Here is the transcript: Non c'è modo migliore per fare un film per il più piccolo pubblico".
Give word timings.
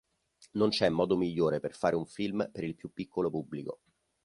Non 0.53 0.69
c'è 0.69 0.89
modo 0.89 1.15
migliore 1.15 1.59
per 1.59 1.75
fare 1.75 1.95
un 1.95 2.07
film 2.07 2.49
per 2.51 2.63
il 2.63 2.73
più 2.75 2.91
piccolo 2.91 3.29
pubblico". 3.29 3.81